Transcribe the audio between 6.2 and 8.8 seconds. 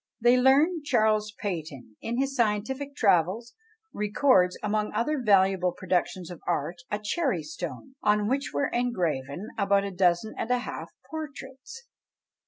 of art, a cherry stone, on which were